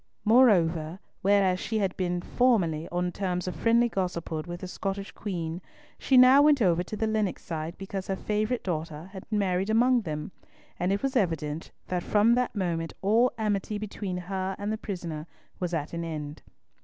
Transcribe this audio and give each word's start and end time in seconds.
Moreover, 0.25 0.97
whereas 1.21 1.59
she 1.59 1.77
had 1.77 1.93
formerly 2.23 2.87
been 2.89 2.89
on 2.91 3.11
terms 3.11 3.47
of 3.47 3.55
friendly 3.55 3.87
gossiphood 3.87 4.47
with 4.47 4.61
the 4.61 4.67
Scottish 4.67 5.11
Queen, 5.11 5.61
she 5.99 6.17
now 6.17 6.41
went 6.41 6.59
over 6.59 6.81
to 6.81 6.97
the 6.97 7.05
Lennox 7.05 7.43
side 7.43 7.77
because 7.77 8.07
her 8.07 8.15
favourite 8.15 8.63
daughter 8.63 9.11
had 9.13 9.31
married 9.31 9.69
among 9.69 10.01
them; 10.01 10.31
and 10.79 10.91
it 10.91 11.03
was 11.03 11.15
evident 11.15 11.69
that 11.89 12.01
from 12.01 12.33
that 12.33 12.55
moment 12.55 12.93
all 13.03 13.31
amity 13.37 13.77
between 13.77 14.17
her 14.17 14.55
and 14.57 14.71
the 14.71 14.77
prisoner 14.79 15.27
was 15.59 15.71
at 15.71 15.93
an 15.93 16.03
end. 16.03 16.41